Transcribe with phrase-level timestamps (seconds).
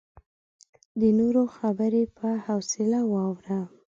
[0.99, 3.59] د نورو خبرې په حوصله واوره.